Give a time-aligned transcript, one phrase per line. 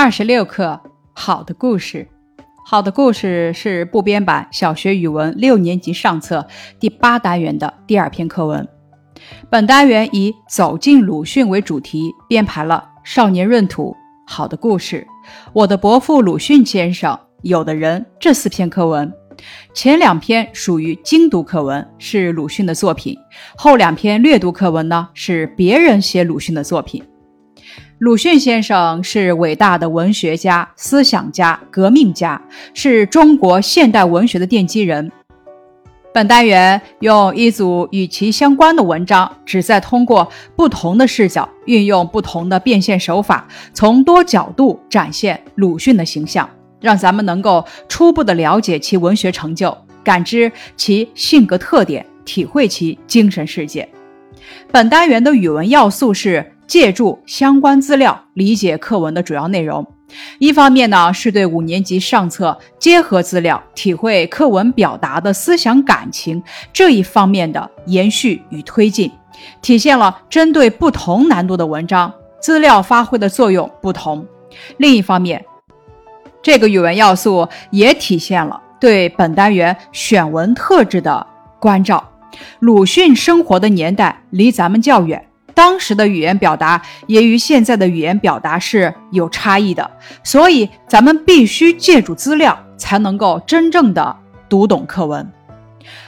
[0.00, 0.80] 二十六课，
[1.12, 2.06] 好的故事。
[2.64, 6.46] 好的故事是部编版小学语文六年级上册
[6.78, 8.68] 第八单元的第二篇课文。
[9.50, 13.90] 本单元以走进鲁迅为主题，编排了《少年闰土》、
[14.24, 15.04] 好的故事、
[15.52, 19.12] 我的伯父鲁迅先生、有的人这四篇课文。
[19.74, 23.16] 前两篇属于精读课文，是鲁迅的作品；
[23.56, 27.02] 后两篇略读课文呢，是别人写鲁迅的作品。
[27.98, 32.40] 鲁迅先生是伟大的文学家、思想家、革命家，
[32.72, 35.10] 是中国现代文学的奠基人。
[36.14, 46.48] 本单元用一组与其相关的文章，旨在通过不同的视角，运用不同的变现手法，从多角度展现鲁迅的形象，
[46.80, 53.88] 让咱们能够初步的了解其文学成就，感知其性格特点，体会其精神世界。
[54.70, 56.52] 本单元的语文要素是。
[56.68, 59.84] 借助相关资料理解课文的主要内容，
[60.38, 69.10] 一方面呢是对五年级上册结合资料体会课文表达的思想感情这一方面的延续与推进，
[69.62, 74.22] 体现了针对不同难度的文章资料发挥的作用不同；
[74.76, 75.42] 另一方面，
[76.42, 81.26] 这个语文要素也体现了对本单元选文特质的
[81.58, 82.06] 关照。
[82.58, 85.27] 鲁迅生活的年代离咱们较远。
[85.58, 89.90] 当时的语言表达也与现在的语言表达是有差异的，
[90.22, 94.16] 所以咱们必须借助资料，才能够真正的
[94.48, 95.28] 读懂课文。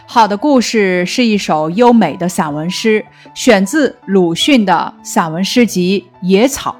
[0.06, 6.76] 好的故事是一首优美的散文诗，选自鲁迅的散文诗集《野草》。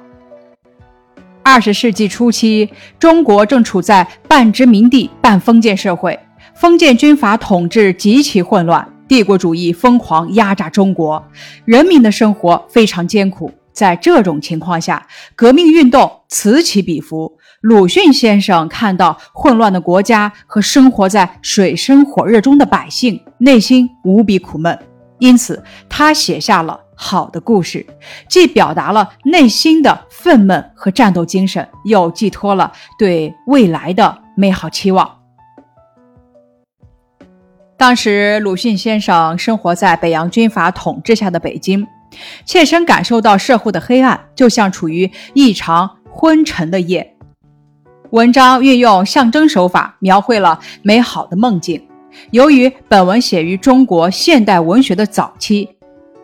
[1.43, 6.17] 二十世纪初期，中国正处在半殖民地半封建社会，
[6.55, 8.87] 封建军阀统治极其混乱。
[9.11, 11.21] 帝国主义疯狂压榨中国
[11.65, 17.37] 人民的生活非常艰苦，在这种情况下，革命运动此起彼伏。
[17.59, 24.79] 鲁迅先生看到混乱的国家和生活在水深火热中的百姓，内心无比苦闷，
[25.19, 27.85] 因此他写下了好的故事，
[28.29, 35.20] 既表达了内心的愤懑和战斗精神，又寄托了对未来的美好期望。
[37.81, 41.87] 当时，鲁迅先生生活在北洋军阀统治下的北京，
[42.45, 47.15] 切身感受到社会的黑暗，就像处于一场昏沉的夜。
[48.11, 51.83] 文章运用象征手法，描绘了美好的梦境。
[52.29, 55.67] 由于本文写于中国现代文学的早期，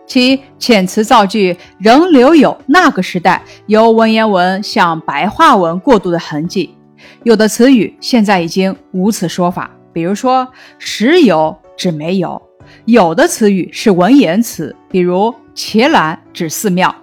[0.05, 6.75] 其遣词造句仍留有那个时代由文言文向白话文过渡的痕迹，
[7.23, 9.71] 有的词语现在已经无此说法。
[9.97, 10.47] 比如说，
[10.77, 12.39] 石油指煤油；
[12.85, 16.93] 有的词语是文言词，比如伽蓝指寺庙；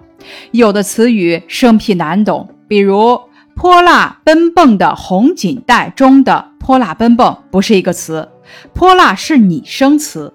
[0.53, 3.21] 有的词语生僻难懂，比如
[3.57, 8.29] 泼辣奔蹦的红锦带中的泼辣奔蹦不是一个词，
[8.73, 10.33] 泼辣是拟声词，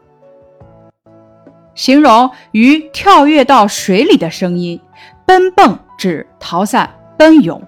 [1.74, 4.78] 形容鱼跳跃到水里的声音；
[5.26, 7.64] 奔蹦指逃散奔涌。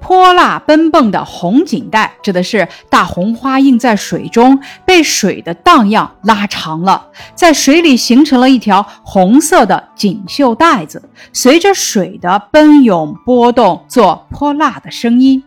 [0.00, 11.02] 泼辣奔蹦的红锦带，指的是大红花映在水中，被水的荡漾拉长了，在水里形成了一条红色的锦绣带子，
[11.32, 15.42] 随着水的奔涌波动，做泼辣的声音。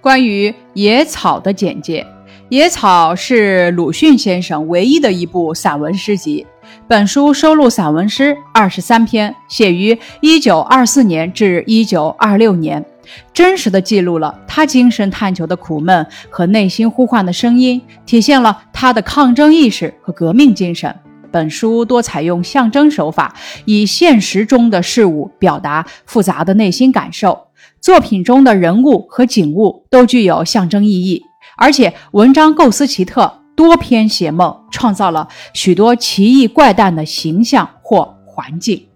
[0.00, 2.06] 关于野草的简介，
[2.50, 6.46] 野草是鲁迅先生唯一的一部散文诗集。
[6.86, 12.84] 本书收录散文诗二十三篇，写于一九二四年至一九二六年，
[13.32, 20.94] 真实的记录了他精神探求的苦闷和内心呼唤的声音，体现了他的抗争意识和革命精神。
[21.32, 23.34] 本书多采用象征手法，
[23.64, 27.46] 以现实中的事物表达复杂的内心感受。
[27.80, 31.22] 作品中的人物和景物都具有象征意义，
[31.56, 33.40] 而且文章构思奇特。
[33.56, 38.86] 多篇写梦，创造了许多奇异怪诞的形象或环境。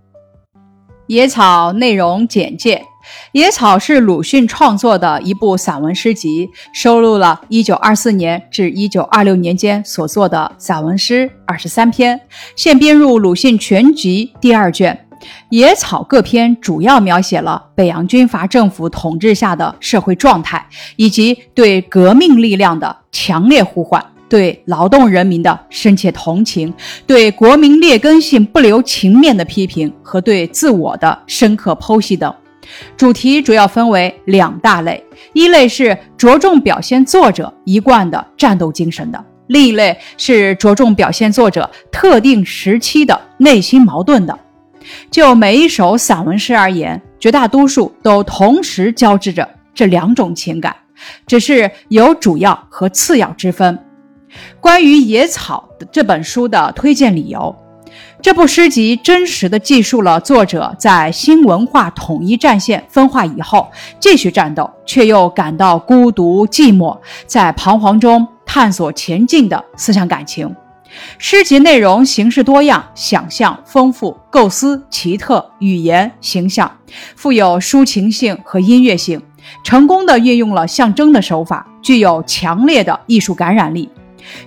[1.07, 2.85] 野草内容简介：
[3.33, 12.21] 野草是鲁迅创作的一部散文诗集，收录了1924年至1926年间所作的散文诗二十三篇，
[12.55, 15.07] 现编入《鲁迅全集》第二卷。
[15.49, 20.65] 野草各篇主要描写了北洋军阀政府统治下的社会状态，
[20.97, 24.05] 以及对革命力量的强烈呼唤。
[24.29, 26.73] 对劳动人民的深切同情，
[27.07, 32.33] 对国民劣根性不留情面的批评和对自我的深刻剖析等，
[32.97, 35.03] 主题主要分为两大类：
[35.33, 44.39] 一类是着重表现作者一贯的战斗精神的；另一类是着重表现作者特定时期的内心矛盾的。
[45.11, 50.75] 就每一首散文诗而言，绝大多数都同时交织着这两种情感，
[51.27, 53.79] 只是有主要和次要之分。
[54.61, 57.55] 关于《野草》这本书的推荐理由。
[58.21, 63.69] 这部诗集真实的记述了作者在新文化统一战线分化以后
[64.01, 66.97] 继续战斗，却又感到孤独寂寞，
[67.27, 70.55] 在彷徨中探索前进的思想感情。
[71.19, 76.71] 诗集内容形式多样，想象丰富，构思奇特，语言形象，
[77.15, 79.21] 富有抒情性和音乐性，
[79.63, 83.89] 成功的运用了象征的手法，具有强烈的艺术感染力。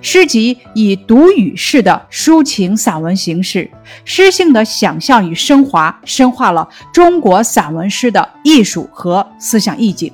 [0.01, 3.69] 诗集以读语式的抒情散文形式，
[4.06, 10.12] 诗性的想象与升华，深化了中国散文诗的艺术和思想意境。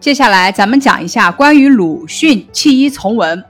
[0.00, 3.44] 接下来，咱们讲一下关于鲁迅弃医从文。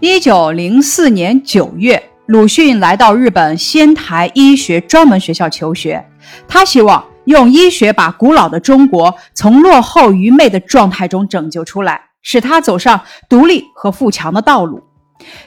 [0.00, 6.04] 一九零四年九月，鲁迅来到日本仙台医学专门学校求学，
[6.46, 12.07] 他希望用医学把古老的中国从落后愚昧的状态中拯救出来。
[12.22, 14.82] 使他走上独立和富强的道路。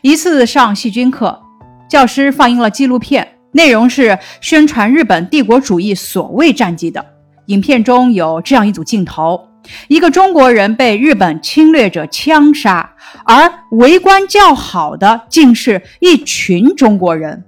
[0.02, 1.42] 一次上细菌课，
[1.90, 7.06] 教师放映了纪录片，内容是宣传日本帝国主义所谓战绩的。
[7.48, 9.48] 影片中有这样一组镜头：
[9.88, 12.96] 一个中国人被日本侵略者枪杀，
[13.26, 17.44] 而围观较好的竟是一群中国人。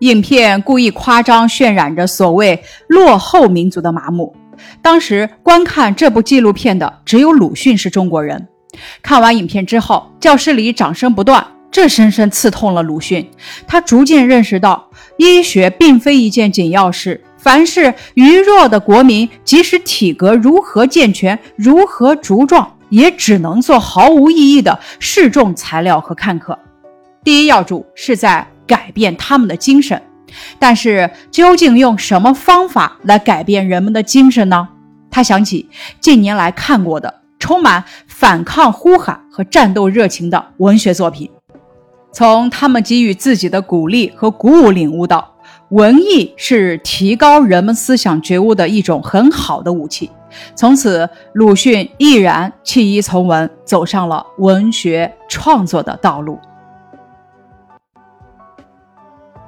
[0.00, 4.34] 影片故意夸张渲染着所谓落后民族的麻木。
[4.82, 8.48] 当时观看这部纪录片的只有鲁迅是中国人。
[9.02, 13.28] 看完影片之后，教室里掌声不断，这深深刺痛了鲁迅。
[13.66, 17.22] 他逐渐认识到，医学并非一件紧要事。
[17.38, 26.58] 凡是愚弱的国民，即使体格如何健全、如何茁壮，也只能做毫无意义的示众材料和看客。
[27.24, 30.00] 第一要务是在改变他们的精神。
[30.58, 34.68] 但是，究竟用什么方法来改变人们的精神呢？
[35.10, 35.68] 他想起
[36.00, 41.30] 近年来看过的充满反抗呼喊和战斗热情的文学作品，
[42.12, 45.34] 从他们给予自己的鼓励和鼓舞，领悟到
[45.70, 50.10] 文艺是提高人们思想觉悟的一种很好的武器。
[50.54, 56.38] 从此，鲁迅毅然弃医从文，走上了文学创作的道路。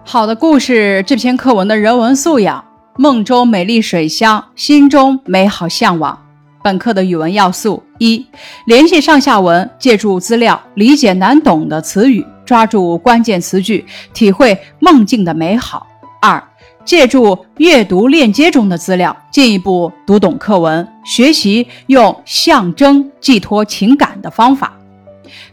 [0.02, 2.64] 好的故事，这篇课文的人文素养：
[2.97, 6.19] 梦中美丽水乡，心中美好向往。
[6.64, 8.26] 本课的语文要素：一、
[8.67, 15.87] 联系上下文，借助资料理解难懂的词语，抓住关键词句，体会梦境的美好；
[16.20, 16.43] 二、
[16.85, 24.73] 借助阅读链接中的资料，进一步读懂课文，学习用象征寄托情感的方法。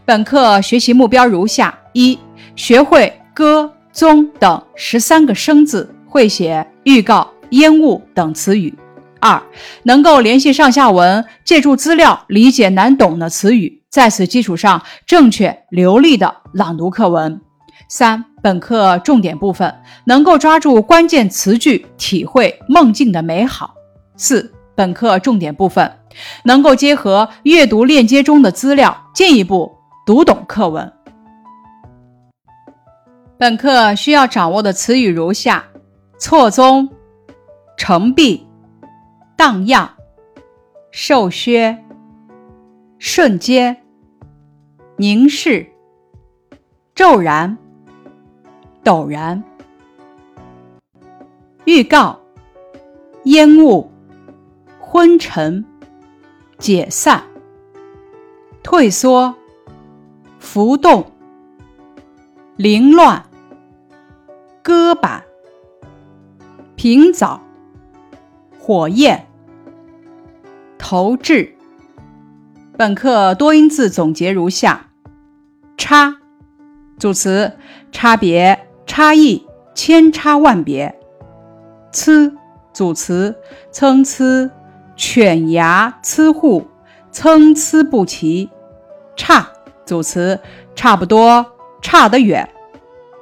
[0.04, 2.18] 本课学习目标如下：一、
[2.56, 3.72] 学会歌。
[3.98, 8.72] 宗等十三个生字，会写预告、烟雾等词语。
[9.18, 9.42] 二，
[9.82, 17.40] 能够联系上下文，借助资料理解难懂的词语，在此基础上正确流利的朗读课文。
[17.88, 19.74] 三，本课重点部分
[20.04, 23.74] 能够抓住关键词句，体会梦境的美好。
[24.16, 25.92] 四，本课重点部分
[26.44, 30.92] 能够结合阅读链接中的资料，进一步读懂课文。
[33.38, 35.64] 本课需要掌握的词语如下：
[36.18, 36.88] 错综、
[37.76, 38.44] 成壁、
[39.36, 39.88] 荡漾、
[40.90, 41.78] 瘦削、
[42.98, 43.76] 瞬间、
[44.96, 45.64] 凝视、
[46.96, 47.56] 骤然、
[48.82, 49.44] 陡然、
[51.64, 52.18] 预告、
[53.22, 53.88] 烟雾、
[54.80, 55.64] 昏沉、
[56.58, 57.22] 解散、
[58.64, 59.32] 退缩、
[60.40, 61.12] 浮动、
[62.56, 63.27] 凌乱。
[64.68, 65.24] 搁板、
[66.76, 67.40] 平藻、
[68.60, 69.26] 火焰、
[70.76, 71.56] 投掷。
[72.76, 74.90] 本课多音字总结如下：
[75.78, 76.16] 差，
[76.98, 77.56] 组词，
[77.90, 80.92] 差别、差异、千差万别；
[81.90, 82.36] 呲，
[82.74, 83.34] 组词，
[83.70, 84.50] 参差、
[84.94, 86.66] 犬牙差互、
[87.10, 88.50] 参差不齐；
[89.16, 89.48] 差，
[89.86, 90.38] 组词，
[90.74, 91.46] 差不多、
[91.80, 92.46] 差得远；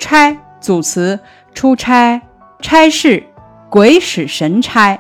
[0.01, 0.37] 差。
[0.59, 1.21] 组词：
[1.57, 2.21] 出差、
[2.61, 3.25] 差事、
[3.71, 4.99] 鬼使神差。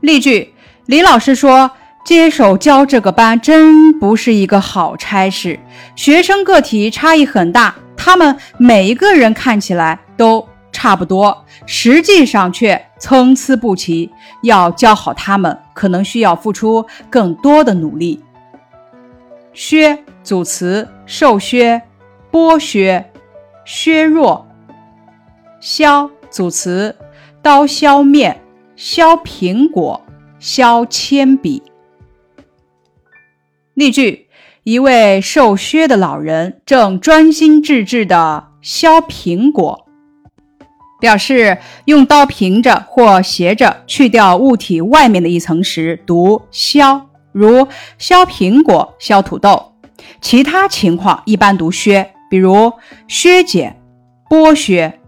[0.00, 0.52] 例句：
[0.86, 1.70] 李老师说，
[2.04, 5.60] 接手教这个班真不是一个好差事。
[5.94, 14.10] 学生个体差异很大，他们每一个人看起来都差不多，实际上却参差不齐。
[14.42, 18.20] 要教好他们，可能需要付出更多的努力。
[19.52, 21.80] 削，组词：受削、
[22.32, 23.11] 剥削。
[23.64, 24.46] 削弱，
[25.60, 26.96] 削组词：
[27.40, 28.42] 刀削面、
[28.74, 30.02] 削苹果、
[30.38, 31.62] 削铅笔。
[33.74, 34.26] 例句：
[34.64, 39.86] 一位瘦削的老人正专心致志地削苹果，
[41.00, 47.66] 表示用刀平着或斜着去掉物体外面的一层时，读削，如
[47.98, 49.72] 削苹果、削土豆。
[50.20, 52.72] 其他情况一般读削，比如
[53.08, 53.78] 削减、
[54.26, 54.98] 剥削。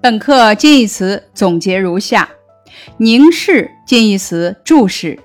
[0.00, 2.28] 本课近义词总结如下：
[2.98, 5.18] 凝视近义词注视。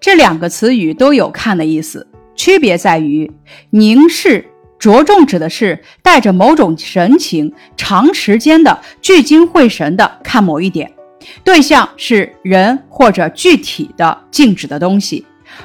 [0.00, 3.30] 这两个词语都有看的意思，区别在于
[3.68, 4.42] 凝视
[4.78, 10.90] 着重指的是带着某种神情，长时间的聚精会神的看某一点，
[11.44, 15.22] 对象是人或者具体的静止的东西；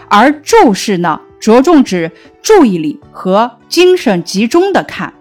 [0.09, 5.13] 而注视呢，着重指注意力和精神集中的看，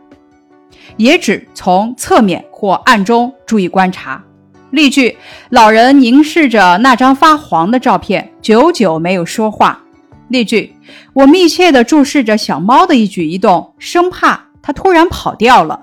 [0.96, 4.22] 也指从侧面或暗中注意观察。
[4.70, 5.16] 例句：
[5.50, 9.80] 老人凝视着那张发黄的照片，久久没有说话。
[10.28, 10.74] 例句：
[11.12, 15.82] 我密切地注视着小猫的一举一动，生怕它突然跑掉了。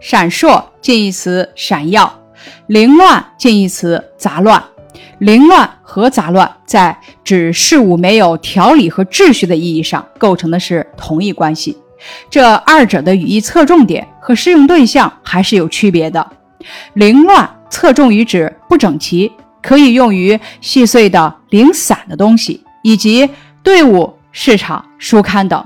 [0.00, 2.20] 闪烁近义词闪耀，
[2.68, 4.62] 凌乱近义词杂乱。
[5.18, 11.76] 凌乱和杂乱在指事物没有条理和秩序的意义上构成的是同一关系，
[12.28, 16.26] 这二者的语义侧重点和适用对象还是有区别的。
[16.94, 19.30] 凌乱侧重于指不整齐，
[19.62, 23.28] 可以用于细碎的零散的东西，以及
[23.62, 25.60] 队伍、市场、书刊等；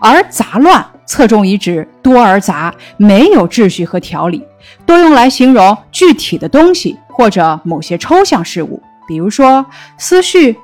[0.00, 4.42] 而杂乱侧重于指多而杂，没有秩序和条理，
[4.84, 9.66] 多用来形容具体的东西或者某些抽象事物，比如说
[9.98, 10.56] 思绪、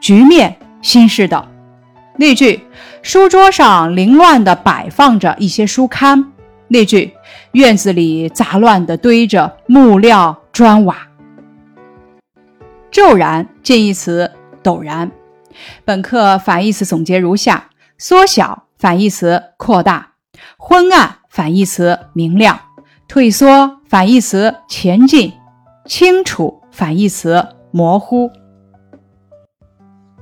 [0.00, 1.46] 局面、心事等。
[2.16, 2.62] 例句：
[3.02, 6.32] 书桌上凌乱地摆放着一些书刊。
[6.68, 7.12] 例句。
[7.52, 10.96] 院子里杂乱地堆着木料、砖瓦。
[12.92, 14.30] 骤然近义词
[14.62, 15.10] 陡然。
[15.84, 20.12] 本课反义词总结如下：缩小反义词扩大，
[20.56, 22.60] 昏暗反义词明亮，
[23.08, 25.32] 退缩反义词前进，
[25.86, 28.30] 清楚反义词模糊。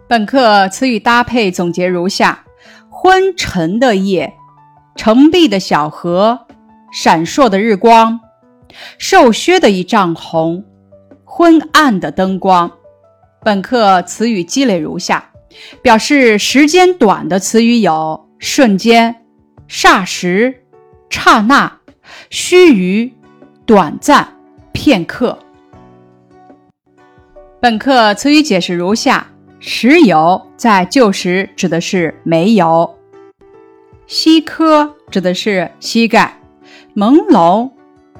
[0.08, 2.44] 本课词语搭配总结如下：
[2.90, 4.34] 昏沉的夜，
[4.96, 6.46] 澄碧的小河。
[6.90, 8.18] 闪烁的日光，
[8.96, 10.64] 瘦削的一丈红，
[11.22, 12.72] 昏暗的灯光。
[13.42, 15.32] 本课词语积累如下：
[15.82, 19.16] 表示时间短的词语有瞬间、
[19.68, 20.64] 霎时、
[21.10, 21.80] 刹那、
[22.30, 23.12] 须臾、
[23.66, 24.26] 短暂、
[24.72, 25.38] 片刻。
[27.60, 29.26] 本课词语解释如下：
[29.58, 32.94] 石油在旧时指的是煤油，
[34.06, 36.40] 膝科指的是膝盖。
[36.94, 37.72] 朦胧，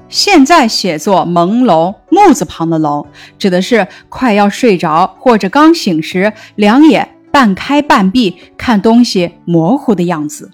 [0.09, 3.05] 现在写作朦胧木字旁的胧，
[3.37, 10.51] 指的是快要睡着或者刚醒时，两眼半开半闭，看东西模糊的样子。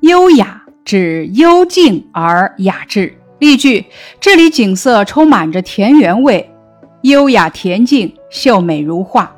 [0.00, 3.16] 优雅指幽静而雅致。
[3.38, 3.84] 例句：
[4.18, 6.50] 这里景色充满着田园味，
[7.02, 9.34] 优雅恬静，秀美如画。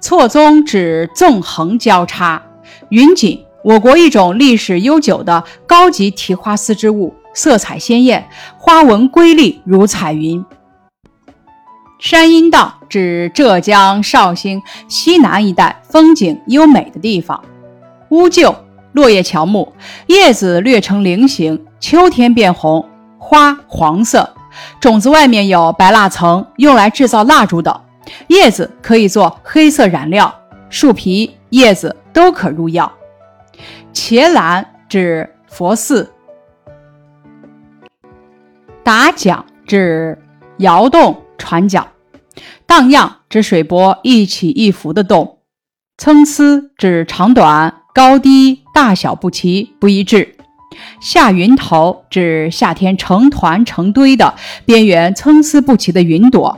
[0.00, 2.42] 错综指纵横交叉，
[2.90, 3.44] 云锦。
[3.64, 10.44] 我国一种历史悠久的高级提花丝织物，色彩鲜艳，花纹瑰丽如彩云。
[12.00, 17.40] 山阴道指浙江绍兴西南一带风景优美的地方。
[18.08, 18.52] 乌桕，
[18.94, 19.72] 落叶乔木，
[20.08, 22.84] 叶子略呈菱形，秋天变红，
[23.16, 24.28] 花黄色，
[24.80, 27.80] 种子外面有白蜡层，用来制造蜡烛等。
[28.26, 30.34] 叶子可以做黑色染料，
[30.68, 32.92] 树皮、叶子都可入药。
[33.92, 36.12] 茄蓝指佛寺，
[38.82, 40.18] 打桨指
[40.58, 41.86] 摇动船桨，
[42.66, 45.38] 荡漾指水波一起一伏的动，
[45.96, 50.36] 参差指长短、高低、大小不齐、不一致，
[51.02, 56.56] 下云头指夏天成团成堆的边缘参差不齐的云朵，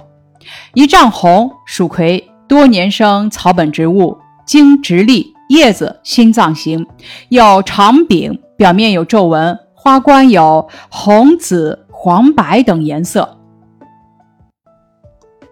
[0.75, 5.33] 一丈红蜀葵，多年生草本植物，茎直立。
[5.49, 6.87] 叶子心脏形，
[7.29, 13.39] 有长柄，表面有皱纹，花冠有红、紫、黄、白等颜色。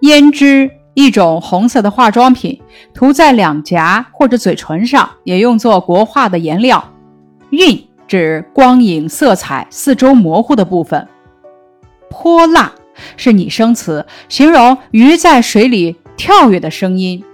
[0.00, 2.60] 胭脂一种红色的化妆品，
[2.94, 6.82] 涂在两颊或者嘴唇上，也用作国画的颜料。
[7.50, 11.08] 晕指光影色彩四周模糊的部分。
[12.10, 12.70] 泼辣
[13.16, 17.24] 是拟声词，形容鱼在水里跳跃的声音。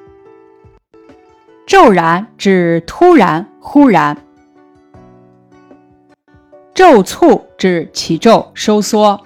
[1.67, 4.19] 骤然指突然、忽然。
[6.73, 9.21] 骤促指起骤收缩。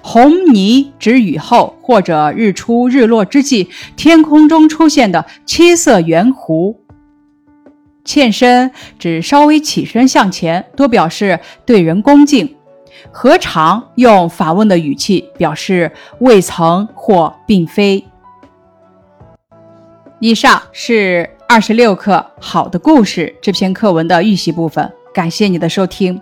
[0.00, 6.76] 红霓指雨后或者日出日落之际，天空中出现的七色圆弧。
[8.08, 12.56] 欠身只稍微起身向前，多表示对人恭敬。
[13.12, 18.02] 何尝用反问的语气表示未曾或并非。
[20.20, 26.18] 以上是二十六课《好的故事》这篇课文的预习部分，感谢你的收听。